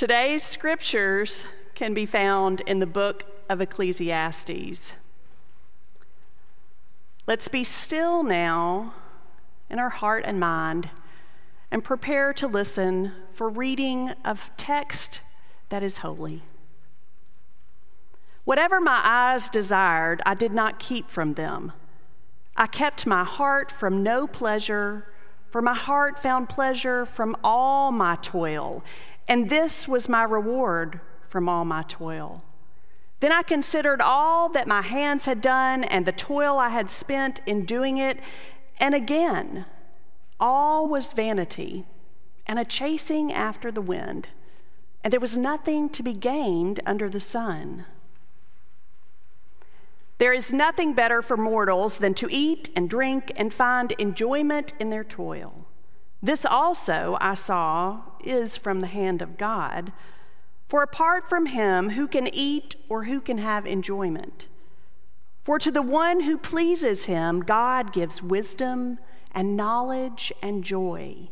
[0.00, 4.94] Today's scriptures can be found in the book of Ecclesiastes.
[7.26, 8.94] Let's be still now
[9.68, 10.88] in our heart and mind
[11.70, 15.20] and prepare to listen for reading of text
[15.68, 16.40] that is holy.
[18.46, 21.72] Whatever my eyes desired, I did not keep from them.
[22.56, 25.08] I kept my heart from no pleasure,
[25.50, 28.82] for my heart found pleasure from all my toil,
[29.30, 32.42] and this was my reward from all my toil.
[33.20, 37.40] Then I considered all that my hands had done and the toil I had spent
[37.46, 38.18] in doing it,
[38.80, 39.66] and again,
[40.40, 41.86] all was vanity
[42.44, 44.30] and a chasing after the wind,
[45.04, 47.84] and there was nothing to be gained under the sun.
[50.18, 54.90] There is nothing better for mortals than to eat and drink and find enjoyment in
[54.90, 55.66] their toil.
[56.22, 59.92] This also, I saw, is from the hand of God.
[60.68, 64.46] For apart from him, who can eat or who can have enjoyment?
[65.42, 68.98] For to the one who pleases him, God gives wisdom
[69.32, 71.30] and knowledge and joy.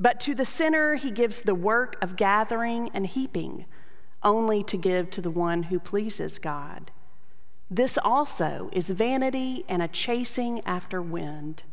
[0.00, 3.66] But to the sinner, he gives the work of gathering and heaping,
[4.22, 6.90] only to give to the one who pleases God.
[7.70, 11.64] This also is vanity and a chasing after wind.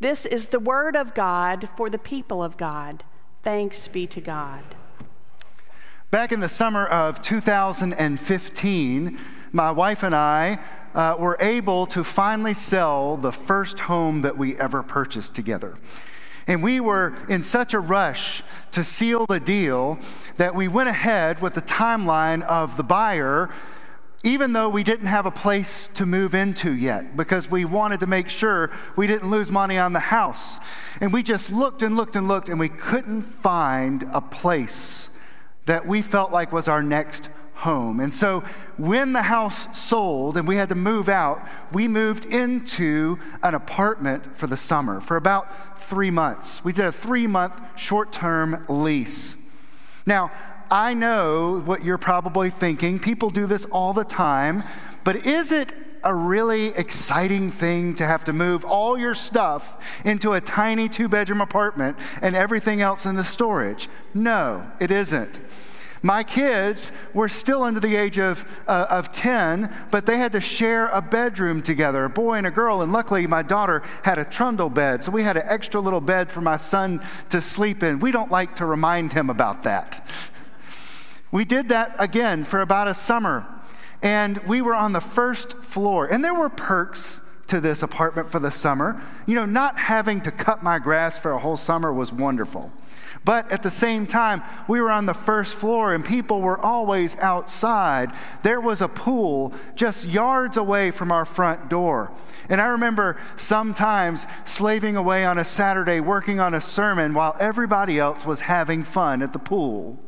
[0.00, 3.04] This is the word of God for the people of God.
[3.42, 4.64] Thanks be to God.
[6.10, 9.18] Back in the summer of 2015,
[9.52, 10.58] my wife and I
[10.94, 15.76] uh, were able to finally sell the first home that we ever purchased together.
[16.46, 18.42] And we were in such a rush
[18.72, 19.98] to seal the deal
[20.36, 23.48] that we went ahead with the timeline of the buyer
[24.24, 28.06] even though we didn't have a place to move into yet, because we wanted to
[28.06, 30.58] make sure we didn't lose money on the house.
[31.00, 35.10] And we just looked and looked and looked, and we couldn't find a place
[35.66, 38.00] that we felt like was our next home.
[38.00, 38.40] And so
[38.78, 44.34] when the house sold and we had to move out, we moved into an apartment
[44.36, 46.64] for the summer for about three months.
[46.64, 49.36] We did a three month short term lease.
[50.06, 50.30] Now,
[50.74, 52.98] I know what you're probably thinking.
[52.98, 54.64] People do this all the time,
[55.04, 60.32] but is it a really exciting thing to have to move all your stuff into
[60.32, 63.88] a tiny two bedroom apartment and everything else in the storage?
[64.14, 65.38] No, it isn't.
[66.02, 70.40] My kids were still under the age of, uh, of 10, but they had to
[70.40, 72.82] share a bedroom together, a boy and a girl.
[72.82, 76.32] And luckily, my daughter had a trundle bed, so we had an extra little bed
[76.32, 78.00] for my son to sleep in.
[78.00, 80.04] We don't like to remind him about that.
[81.34, 83.44] We did that again for about a summer,
[84.02, 86.06] and we were on the first floor.
[86.06, 89.02] And there were perks to this apartment for the summer.
[89.26, 92.70] You know, not having to cut my grass for a whole summer was wonderful.
[93.24, 97.16] But at the same time, we were on the first floor and people were always
[97.16, 98.12] outside.
[98.44, 102.12] There was a pool just yards away from our front door.
[102.48, 107.98] And I remember sometimes slaving away on a Saturday working on a sermon while everybody
[107.98, 109.98] else was having fun at the pool.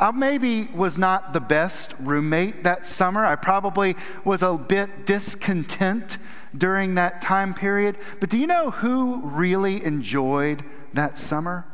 [0.00, 3.22] I maybe was not the best roommate that summer.
[3.22, 6.16] I probably was a bit discontent
[6.56, 7.98] during that time period.
[8.18, 11.66] But do you know who really enjoyed that summer?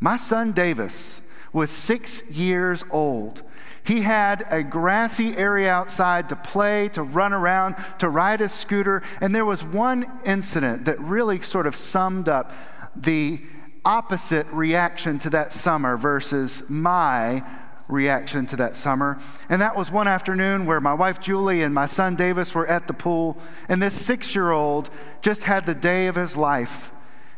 [0.00, 1.22] My son Davis
[1.52, 3.44] was six years old.
[3.84, 9.02] He had a grassy area outside to play, to run around, to ride a scooter.
[9.20, 12.50] And there was one incident that really sort of summed up
[12.96, 13.40] the
[13.84, 17.42] opposite reaction to that summer versus my
[17.88, 19.18] reaction to that summer.
[19.48, 22.86] And that was one afternoon where my wife Julie and my son Davis were at
[22.86, 23.36] the pool,
[23.68, 24.90] and this six year old
[25.22, 26.90] just had the day of his life.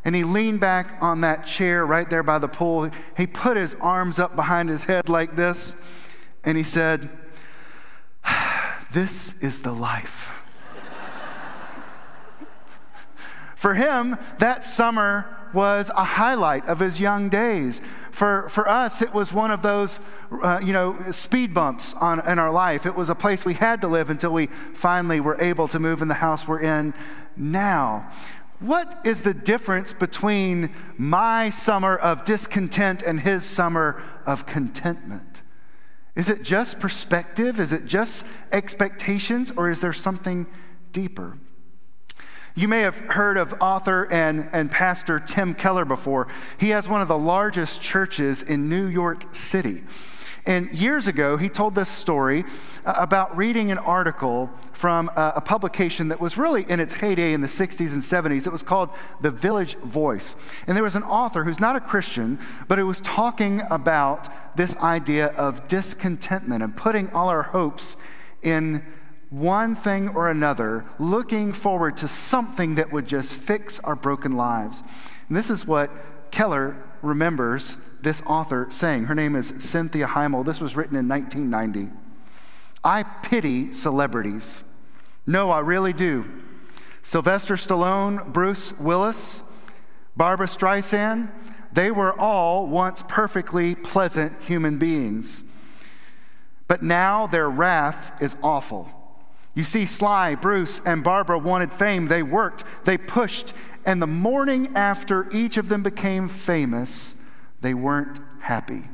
[0.05, 2.91] And he leaned back on that chair right there by the pool.
[3.17, 5.77] He put his arms up behind his head like this,
[6.45, 7.11] and he said,
[8.93, 10.45] This is the life.
[13.57, 17.81] For him, that summer was a highlight of his young days.
[18.11, 20.01] For, for us, it was one of those,
[20.43, 22.87] uh, you know, speed bumps on, in our life.
[22.87, 26.03] It was a place we had to live until we finally were able to move
[26.03, 26.95] in the house we're in
[27.37, 28.11] now.
[28.61, 35.43] What is the difference between my summer of discontent and his summer of contentment?
[36.15, 37.61] Is it just perspective?
[37.61, 39.53] Is it just expectations?
[39.55, 40.47] Or is there something
[40.93, 41.39] deeper?
[42.59, 46.27] You may have heard of author and, and pastor Tim Keller before.
[46.57, 49.83] He has one of the largest churches in New York City.
[50.47, 52.45] And years ago, he told this story
[52.87, 57.35] uh, about reading an article from a, a, publication that was really in its heyday
[57.35, 58.47] in the 60s and 70s.
[58.47, 58.89] It was called
[59.21, 60.35] The Village Voice.
[60.67, 62.39] And there was an author who's not a Christian,
[62.69, 67.99] but who was talking about this idea of discontentment and putting all our hopes
[68.41, 68.83] in
[69.31, 74.83] one thing or another, looking forward to something that would just fix our broken lives.
[75.29, 75.91] And this is what
[76.31, 79.05] Keller remembers this author saying.
[79.05, 80.45] Her name is Cynthia Heimel.
[80.45, 81.93] This was written in 1990.
[82.85, 84.63] I pity celebrities.
[85.27, 86.25] No, I really do.
[87.03, 89.43] Sylvester Stallone, Bruce Willis,
[90.17, 91.31] Barbra Streisand,
[91.73, 95.45] they were all once perfectly pleasant human beings.
[96.69, 98.96] But now their wrath is awful.
[99.57, 102.09] You see, Sly, Bruce, and Barbra wanted fame.
[102.09, 103.55] They worked, they pushed,
[103.87, 107.15] and the morning after each of them became famous,
[107.63, 108.85] they weren't happy.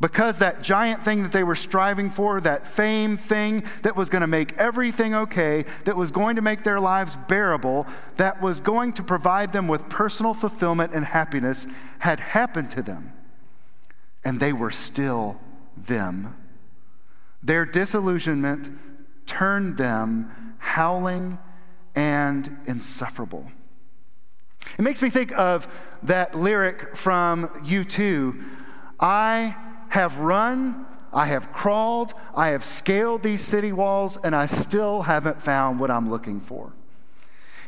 [0.00, 4.22] Because that giant thing that they were striving for, that fame thing that was going
[4.22, 7.86] to make everything okay, that was going to make their lives bearable,
[8.16, 11.68] that was going to provide them with personal fulfillment and happiness,
[12.00, 13.12] had happened to them.
[14.24, 15.38] And they were still
[15.76, 16.34] them.
[17.42, 18.70] Their disillusionment
[19.30, 20.28] turned them
[20.58, 21.38] howling
[21.94, 23.52] and insufferable.
[24.76, 25.68] It makes me think of
[26.02, 28.42] that lyric from U2
[28.98, 29.56] I
[29.88, 35.40] have run, I have crawled, I have scaled these city walls, and I still haven't
[35.40, 36.72] found what I'm looking for.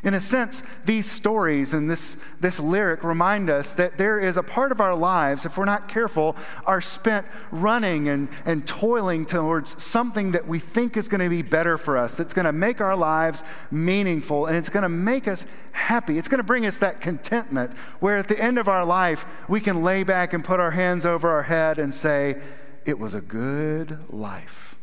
[0.03, 4.43] In a sense, these stories and this, this lyric remind us that there is a
[4.43, 6.35] part of our lives, if we're not careful,
[6.65, 11.41] are spent running and, and toiling towards something that we think is going to be
[11.41, 15.25] better for us, that's going to make our lives meaningful, and it's going to make
[15.25, 16.17] us happy.
[16.17, 19.61] It's going to bring us that contentment where at the end of our life, we
[19.61, 22.41] can lay back and put our hands over our head and say,
[22.85, 24.75] It was a good life.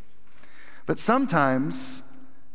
[0.86, 2.02] But sometimes,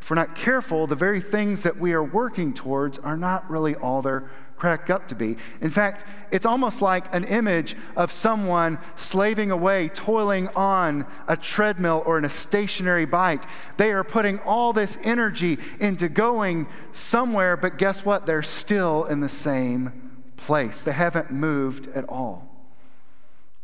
[0.05, 3.73] if we're not careful, the very things that we are working towards are not really
[3.73, 5.35] all they're cracked up to be.
[5.61, 12.03] In fact, it's almost like an image of someone slaving away, toiling on a treadmill
[12.05, 13.45] or in a stationary bike.
[13.77, 18.27] They are putting all this energy into going somewhere, but guess what?
[18.27, 20.83] They're still in the same place.
[20.83, 22.47] They haven't moved at all.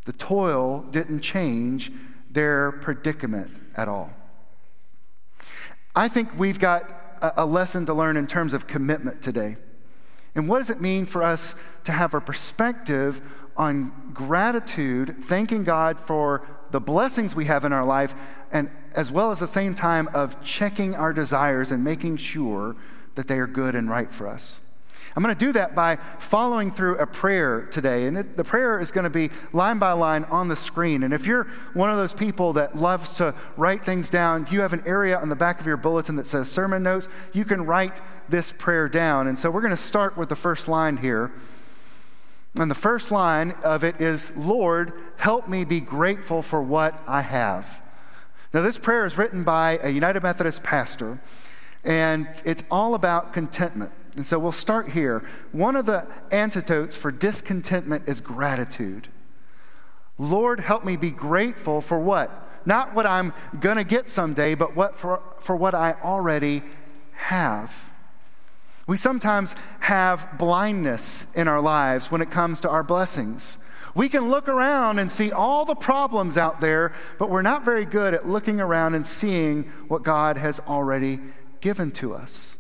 [0.05, 1.91] The toil didn't change
[2.31, 4.11] their predicament at all.
[5.95, 6.91] I think we've got
[7.21, 9.57] a lesson to learn in terms of commitment today.
[10.33, 13.21] And what does it mean for us to have a perspective
[13.57, 18.15] on gratitude, thanking God for the blessings we have in our life,
[18.51, 22.77] and as well as the same time of checking our desires and making sure
[23.15, 24.61] that they are good and right for us?
[25.16, 28.08] I'm going to do that by following through a prayer today.
[28.08, 31.04] And it, the prayer is going to be line by line on the screen.
[31.04, 34.74] And if you're one of those people that loves to write things down, you have
[34.74, 37.10] an area on the back of your bulletin that says sermon notes.
[37.34, 38.00] You can write
[38.30, 39.28] this prayer down.
[39.28, 41.31] And so we're going to start with the first line here.
[42.56, 47.22] And the first line of it is Lord, help me be grateful for what I
[47.22, 47.81] have.
[48.54, 51.22] Now, this prayer is written by a United Methodist pastor,
[51.86, 53.92] and it's all about contentment.
[54.16, 55.24] And so we'll start here.
[55.52, 59.08] One of the antidotes for discontentment is gratitude.
[60.18, 62.50] Lord, help me be grateful for what?
[62.66, 66.62] Not what I'm going to get someday, but what for, for what I already
[67.13, 67.90] have.
[68.88, 73.58] We sometimes have blindness in our lives when it comes to our blessings.
[73.96, 77.86] We can look around and see all the problems out there, but we're not very
[77.86, 81.20] good at looking around and seeing what God has already
[81.62, 82.56] given to us.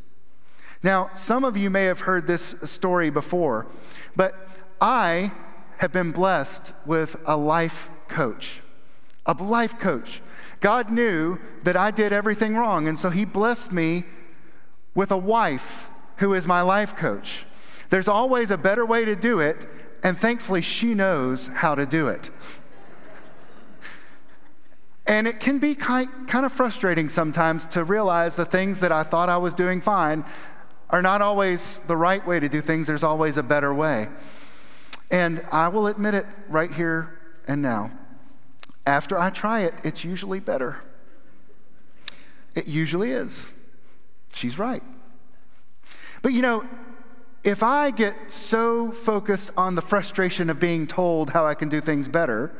[0.83, 3.67] Now, some of you may have heard this story before,
[4.15, 4.33] but
[4.79, 5.31] I
[5.77, 8.61] have been blessed with a life coach.
[9.25, 10.21] A life coach.
[10.59, 14.03] God knew that I did everything wrong, and so He blessed me
[14.95, 17.45] with a wife who is my life coach.
[17.89, 19.67] There's always a better way to do it,
[20.03, 22.31] and thankfully, she knows how to do it.
[25.05, 29.29] And it can be kind of frustrating sometimes to realize the things that I thought
[29.29, 30.23] I was doing fine
[30.91, 34.09] are not always the right way to do things, there's always a better way.
[35.09, 37.91] And I will admit it right here and now.
[38.85, 40.77] After I try it, it's usually better.
[42.55, 43.51] It usually is.
[44.33, 44.83] She's right.
[46.21, 46.65] But you know,
[47.43, 51.81] if I get so focused on the frustration of being told how I can do
[51.81, 52.53] things better,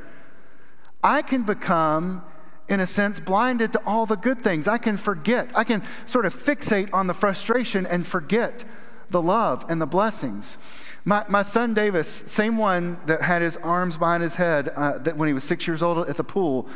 [1.03, 2.23] I can become
[2.71, 4.67] in a sense, blinded to all the good things.
[4.67, 5.51] I can forget.
[5.53, 8.63] I can sort of fixate on the frustration and forget
[9.09, 10.57] the love and the blessings.
[11.03, 15.17] My, my son Davis, same one that had his arms behind his head uh, that
[15.17, 16.69] when he was six years old at the pool,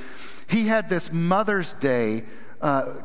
[0.50, 2.26] he had this Mother's Day
[2.62, 2.96] uh,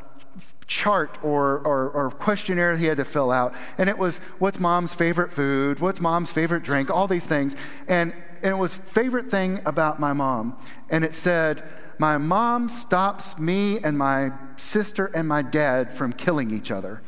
[0.66, 3.54] chart or, or, or, questionnaire he had to fill out.
[3.76, 7.56] And it was what's mom's favorite food, what's mom's favorite drink, all these things.
[7.88, 10.56] And, and it was favorite thing about my mom.
[10.88, 11.64] And it said,
[12.00, 17.02] my mom stops me and my sister and my dad from killing each other.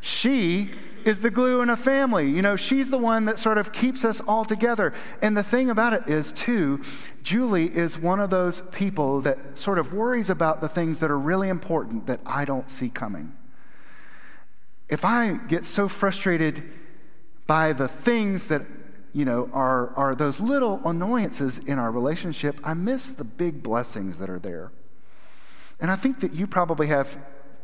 [0.00, 0.70] she
[1.04, 2.30] is the glue in a family.
[2.30, 4.94] You know, she's the one that sort of keeps us all together.
[5.20, 6.80] And the thing about it is, too,
[7.22, 11.18] Julie is one of those people that sort of worries about the things that are
[11.18, 13.34] really important that I don't see coming.
[14.88, 16.62] If I get so frustrated
[17.46, 18.62] by the things that,
[19.14, 24.18] you know, are, are those little annoyances in our relationship, I miss the big blessings
[24.18, 24.72] that are there.
[25.80, 27.16] And I think that you probably have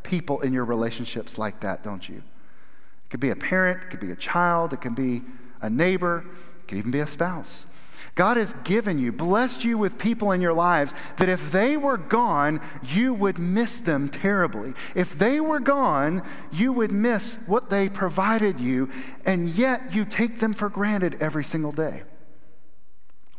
[0.04, 2.18] people in your relationships like that, don't you?
[2.18, 5.22] It could be a parent, it could be a child, it can be
[5.60, 6.24] a neighbor,
[6.60, 7.66] it could even be a spouse.
[8.14, 11.96] God has given you, blessed you with people in your lives that if they were
[11.96, 14.74] gone, you would miss them terribly.
[14.94, 18.90] If they were gone, you would miss what they provided you,
[19.24, 22.02] and yet you take them for granted every single day.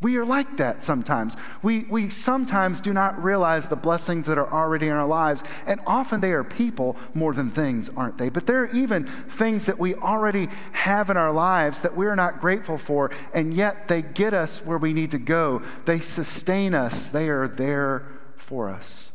[0.02, 1.38] We are like that sometimes.
[1.62, 5.80] We, we sometimes do not realize the blessings that are already in our lives, and
[5.86, 8.30] often they are people more than things, aren't they?
[8.30, 12.40] But there are even things that we already have in our lives that we're not
[12.40, 15.62] grateful for, and yet they get us where we need to go.
[15.86, 19.11] They sustain us, they are there for us.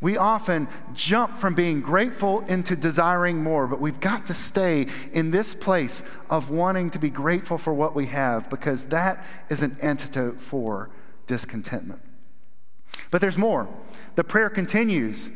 [0.00, 5.30] We often jump from being grateful into desiring more, but we've got to stay in
[5.30, 9.76] this place of wanting to be grateful for what we have because that is an
[9.80, 10.90] antidote for
[11.26, 12.02] discontentment.
[13.10, 13.68] But there's more.
[14.16, 15.30] The prayer continues.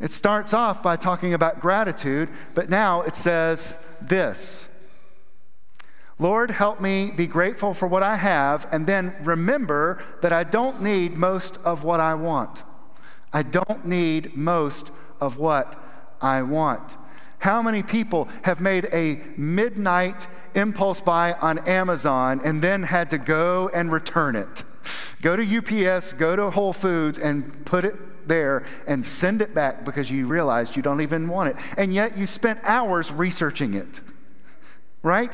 [0.00, 4.68] It starts off by talking about gratitude, but now it says this
[6.18, 10.80] Lord, help me be grateful for what I have, and then remember that I don't
[10.80, 12.62] need most of what I want.
[13.32, 15.80] I don't need most of what
[16.20, 16.96] I want.
[17.38, 23.18] How many people have made a midnight impulse buy on Amazon and then had to
[23.18, 24.64] go and return it?
[25.22, 29.84] Go to UPS, go to Whole Foods, and put it there and send it back
[29.84, 31.56] because you realized you don't even want it.
[31.76, 34.00] And yet you spent hours researching it,
[35.02, 35.32] right?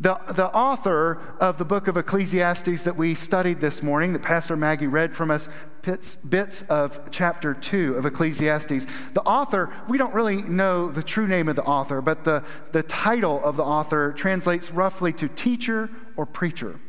[0.00, 4.56] The, the author of the book of Ecclesiastes that we studied this morning, that Pastor
[4.56, 5.50] Maggie read from us
[5.82, 11.28] bits, bits of chapter 2 of Ecclesiastes, the author, we don't really know the true
[11.28, 12.42] name of the author, but the,
[12.72, 16.80] the title of the author translates roughly to teacher or preacher.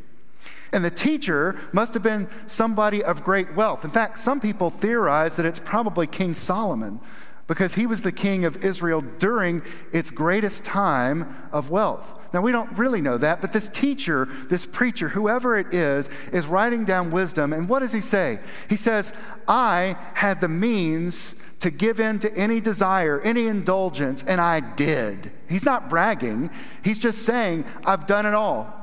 [0.71, 3.83] And the teacher must have been somebody of great wealth.
[3.83, 7.01] In fact, some people theorize that it's probably King Solomon
[7.47, 12.20] because he was the king of Israel during its greatest time of wealth.
[12.33, 16.47] Now, we don't really know that, but this teacher, this preacher, whoever it is, is
[16.47, 17.51] writing down wisdom.
[17.51, 18.39] And what does he say?
[18.69, 19.11] He says,
[19.47, 25.31] I had the means to give in to any desire, any indulgence, and I did.
[25.47, 26.49] He's not bragging,
[26.83, 28.73] he's just saying, I've done it all.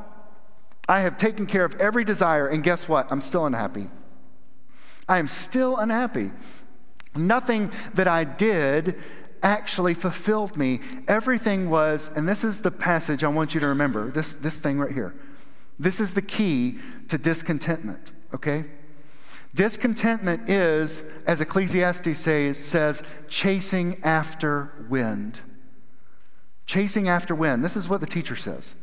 [0.88, 3.10] I have taken care of every desire, and guess what?
[3.10, 3.90] I'm still unhappy.
[5.08, 6.30] I am still unhappy.
[7.16, 8.96] Nothing that I did
[9.42, 10.80] actually fulfilled me.
[11.06, 14.78] Everything was, and this is the passage I want you to remember this, this thing
[14.78, 15.14] right here.
[15.78, 16.78] This is the key
[17.08, 18.64] to discontentment, okay?
[19.54, 25.40] Discontentment is, as Ecclesiastes says, says chasing after wind.
[26.66, 27.64] Chasing after wind.
[27.64, 28.74] This is what the teacher says.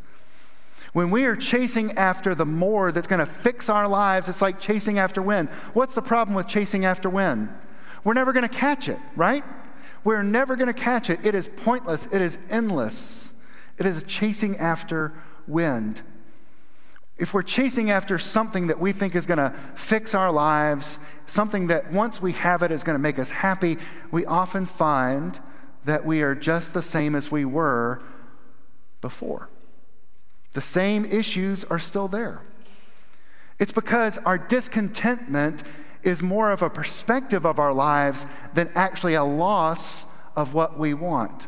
[0.93, 4.61] When we are chasing after the more that's going to fix our lives, it's like
[4.61, 5.49] chasing after wind.
[5.73, 7.49] What's the problem with chasing after wind?
[8.05, 9.43] We're never going to catch it, right?
[10.05, 11.19] We're never going to catch it.
[11.25, 12.05] It is pointless.
[12.05, 13.33] It is endless.
[13.77, 15.13] It is chasing after
[15.47, 16.03] wind.
[17.17, 21.67] If we're chasing after something that we think is going to fix our lives, something
[21.67, 23.77] that once we have it is going to make us happy,
[24.11, 25.39] we often find
[25.85, 28.01] that we are just the same as we were
[29.01, 29.49] before.
[30.51, 32.41] The same issues are still there.
[33.59, 35.63] It's because our discontentment
[36.05, 40.93] is more of a perspective of our lives than actually a loss of what we
[40.93, 41.47] want.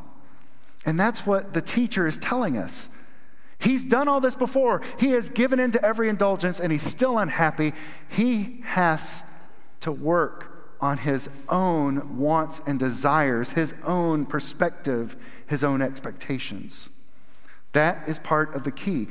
[0.86, 2.90] And that's what the teacher is telling us.
[3.60, 4.82] He's done all this before.
[5.00, 7.74] He has given in to every indulgence and he's still unhappy.
[8.10, 9.24] He has
[9.82, 15.16] to work on his own wants and desires, his own perspective,
[15.48, 16.90] his own expectations.
[17.74, 19.08] That is part of the key.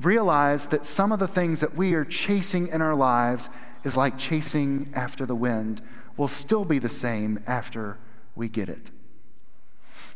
[0.00, 3.48] Realize that some of the things that we are chasing in our lives
[3.84, 5.80] is like chasing after the wind,
[6.16, 7.96] will still be the same after
[8.34, 8.90] we get it.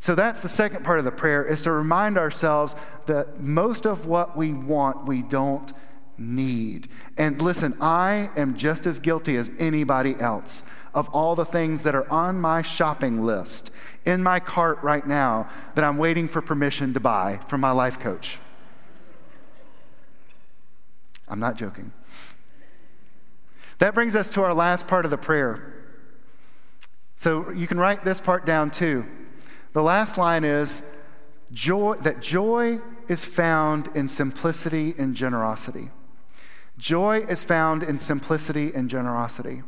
[0.00, 2.74] So that's the second part of the prayer is to remind ourselves
[3.06, 5.72] that most of what we want we don't
[6.18, 6.88] need.
[7.16, 11.94] And listen, I am just as guilty as anybody else of all the things that
[11.94, 13.70] are on my shopping list
[14.04, 18.00] in my cart right now that I'm waiting for permission to buy from my life
[18.00, 18.38] coach.
[21.28, 21.92] I'm not joking.
[23.78, 25.72] That brings us to our last part of the prayer.
[27.16, 29.06] So you can write this part down too.
[29.72, 30.82] The last line is
[31.52, 35.90] joy that joy is found in simplicity and generosity.
[36.78, 39.62] Joy is found in simplicity and generosity.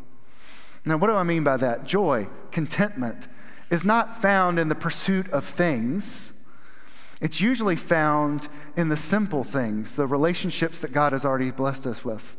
[0.84, 1.84] Now, what do I mean by that?
[1.84, 3.28] Joy, contentment,
[3.70, 6.33] is not found in the pursuit of things.
[7.21, 12.04] It's usually found in the simple things, the relationships that God has already blessed us
[12.04, 12.37] with,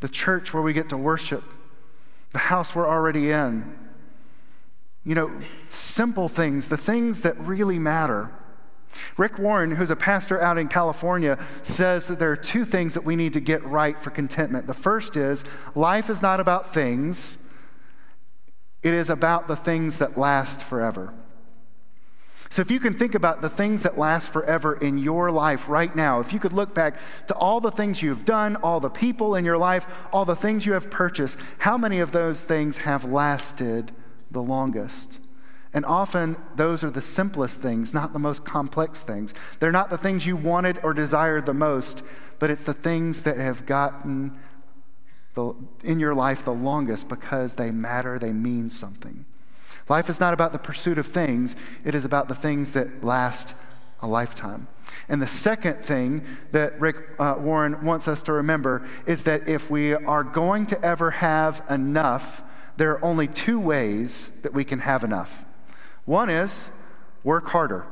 [0.00, 1.44] the church where we get to worship,
[2.32, 3.76] the house we're already in.
[5.04, 8.30] You know, simple things, the things that really matter.
[9.16, 13.04] Rick Warren, who's a pastor out in California, says that there are two things that
[13.04, 14.66] we need to get right for contentment.
[14.66, 15.44] The first is
[15.74, 17.38] life is not about things,
[18.82, 21.12] it is about the things that last forever.
[22.50, 25.94] So, if you can think about the things that last forever in your life right
[25.94, 29.34] now, if you could look back to all the things you've done, all the people
[29.34, 33.04] in your life, all the things you have purchased, how many of those things have
[33.04, 33.92] lasted
[34.30, 35.20] the longest?
[35.74, 39.34] And often those are the simplest things, not the most complex things.
[39.60, 42.02] They're not the things you wanted or desired the most,
[42.38, 44.38] but it's the things that have gotten
[45.34, 49.26] the, in your life the longest because they matter, they mean something.
[49.88, 53.54] Life is not about the pursuit of things, it is about the things that last
[54.00, 54.68] a lifetime.
[55.08, 59.70] And the second thing that Rick uh, Warren wants us to remember is that if
[59.70, 62.42] we are going to ever have enough,
[62.76, 65.44] there are only two ways that we can have enough.
[66.04, 66.70] One is
[67.24, 67.86] work harder.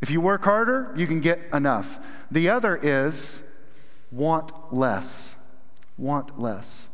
[0.00, 1.98] If you work harder, you can get enough.
[2.30, 3.42] The other is
[4.10, 5.36] want less.
[5.96, 6.88] Want less.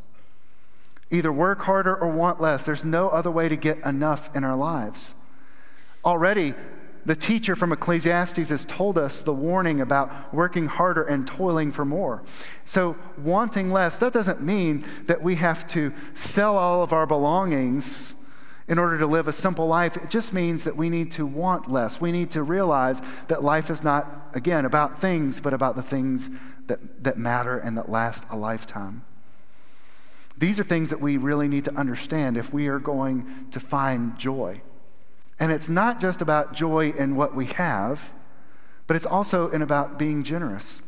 [1.12, 2.64] Either work harder or want less.
[2.64, 5.14] There's no other way to get enough in our lives.
[6.04, 6.54] Already,
[7.04, 11.84] the teacher from Ecclesiastes has told us the warning about working harder and toiling for
[11.84, 12.22] more.
[12.64, 18.14] So, wanting less, that doesn't mean that we have to sell all of our belongings
[18.68, 21.70] in order to live a simple life, it just means that we need to want
[21.70, 22.00] less.
[22.00, 26.30] We need to realize that life is not, again, about things, but about the things
[26.68, 29.02] that, that matter and that last a lifetime.
[30.42, 34.18] These are things that we really need to understand if we are going to find
[34.18, 34.60] joy.
[35.38, 38.12] And it's not just about joy in what we have,
[38.88, 40.82] but it's also in about being generous.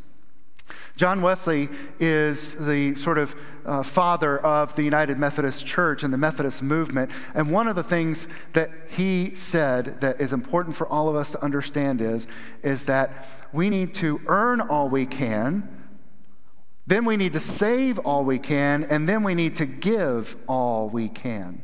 [0.97, 1.69] John Wesley
[2.01, 7.13] is the sort of uh, father of the United Methodist Church and the Methodist movement.
[7.33, 11.31] And one of the things that he said that is important for all of us
[11.31, 12.27] to understand is,
[12.65, 15.84] is that we need to earn all we can,
[16.87, 20.89] then we need to save all we can, and then we need to give all
[20.89, 21.63] we can.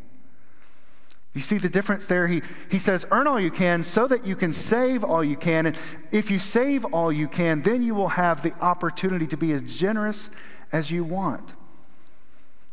[1.34, 2.26] You see the difference there?
[2.26, 5.66] He, he says, Earn all you can so that you can save all you can.
[5.66, 5.78] And
[6.10, 9.78] if you save all you can, then you will have the opportunity to be as
[9.78, 10.30] generous
[10.72, 11.54] as you want.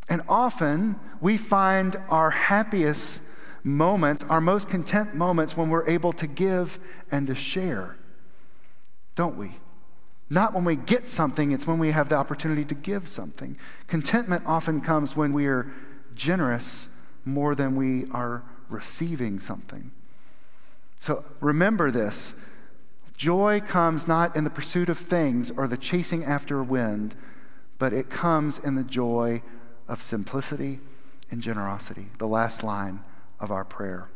[0.10, 3.22] And often we find our happiest
[3.64, 6.80] moments, our most content moments, when we're able to give
[7.12, 7.98] and to share,
[9.16, 9.58] don't we?
[10.30, 13.58] Not when we get something, it's when we have the opportunity to give something.
[13.88, 15.72] Contentment often comes when we are
[16.16, 16.90] generous
[17.24, 19.92] more than we are receiving something.
[20.98, 22.36] So remember this
[23.16, 27.16] joy comes not in the pursuit of things or the chasing after wind,
[27.80, 29.42] but it comes in the joy
[29.88, 30.80] of simplicity
[31.32, 33.00] and generosity, the last line
[33.40, 34.10] of our prayer.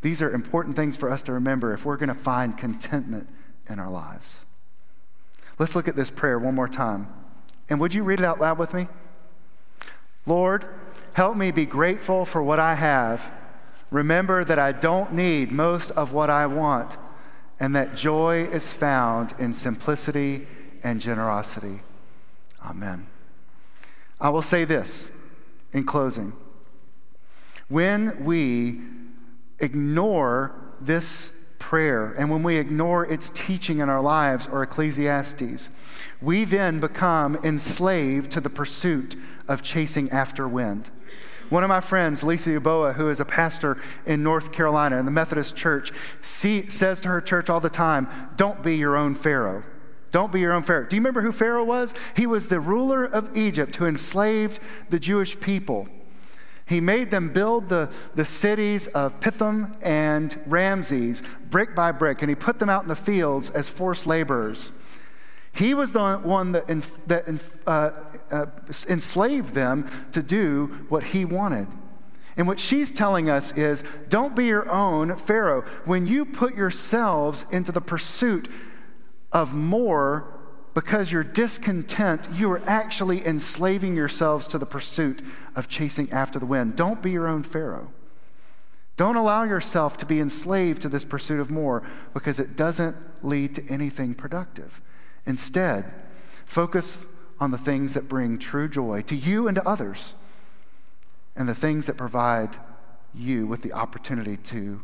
[0.00, 3.28] These are important things for us to remember if we're going to find contentment
[3.68, 4.45] in our lives.
[5.58, 7.08] Let's look at this prayer one more time.
[7.68, 8.88] And would you read it out loud with me?
[10.26, 10.66] Lord,
[11.14, 13.30] help me be grateful for what I have.
[13.90, 16.96] Remember that I don't need most of what I want,
[17.58, 20.46] and that joy is found in simplicity
[20.82, 21.80] and generosity.
[22.64, 23.06] Amen.
[24.20, 25.10] I will say this
[25.72, 26.32] in closing.
[27.68, 28.80] When we
[29.58, 31.32] ignore this
[31.66, 35.68] prayer and when we ignore its teaching in our lives or Ecclesiastes,
[36.22, 39.16] we then become enslaved to the pursuit
[39.48, 40.92] of chasing after wind.
[41.48, 45.10] One of my friends, Lisa Uboa, who is a pastor in North Carolina in the
[45.10, 49.64] Methodist Church, see, says to her church all the time, Don't be your own Pharaoh.
[50.12, 50.86] Don't be your own Pharaoh.
[50.86, 51.94] Do you remember who Pharaoh was?
[52.14, 55.88] He was the ruler of Egypt who enslaved the Jewish people.
[56.66, 62.28] He made them build the, the cities of Pithom and Ramses brick by brick, and
[62.28, 64.72] he put them out in the fields as forced laborers.
[65.52, 67.24] He was the one that, in, that
[67.66, 67.90] uh,
[68.30, 68.46] uh,
[68.88, 71.68] enslaved them to do what he wanted.
[72.36, 75.62] And what she's telling us is don't be your own Pharaoh.
[75.86, 78.50] When you put yourselves into the pursuit
[79.32, 80.35] of more
[80.76, 85.22] because you're discontent, you are actually enslaving yourselves to the pursuit
[85.54, 86.76] of chasing after the wind.
[86.76, 87.90] Don't be your own Pharaoh.
[88.98, 93.54] Don't allow yourself to be enslaved to this pursuit of more because it doesn't lead
[93.54, 94.82] to anything productive.
[95.24, 95.90] Instead,
[96.44, 97.06] focus
[97.40, 100.12] on the things that bring true joy to you and to others,
[101.34, 102.50] and the things that provide
[103.14, 104.82] you with the opportunity to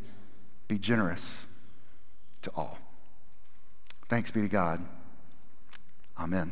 [0.69, 1.45] be generous
[2.41, 2.79] to all.
[4.09, 4.83] Thanks be to God.
[6.17, 6.51] Amen.